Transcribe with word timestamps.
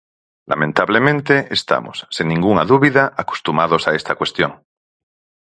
Lamentablemente, 0.51 1.33
estamos, 1.59 1.97
sen 2.15 2.25
ningunha 2.31 2.67
dúbida, 2.71 3.03
acostumados 3.23 3.83
a 3.85 3.91
esta 3.99 4.13
cuestión. 4.19 4.51